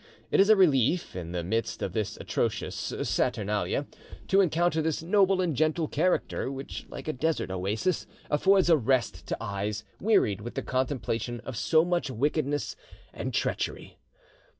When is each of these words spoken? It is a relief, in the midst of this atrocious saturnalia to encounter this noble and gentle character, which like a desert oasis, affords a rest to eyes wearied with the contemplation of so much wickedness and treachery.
It 0.31 0.39
is 0.39 0.49
a 0.49 0.55
relief, 0.55 1.15
in 1.15 1.31
the 1.31 1.43
midst 1.43 1.83
of 1.83 1.93
this 1.93 2.17
atrocious 2.17 2.73
saturnalia 3.03 3.85
to 4.29 4.41
encounter 4.41 4.81
this 4.81 5.03
noble 5.03 5.41
and 5.41 5.55
gentle 5.55 5.87
character, 5.87 6.51
which 6.51 6.87
like 6.89 7.07
a 7.07 7.13
desert 7.13 7.51
oasis, 7.51 8.07
affords 8.31 8.71
a 8.71 8.77
rest 8.77 9.27
to 9.27 9.37
eyes 9.39 9.83
wearied 9.99 10.41
with 10.41 10.55
the 10.55 10.63
contemplation 10.63 11.39
of 11.41 11.55
so 11.55 11.85
much 11.85 12.09
wickedness 12.09 12.75
and 13.13 13.31
treachery. 13.31 13.99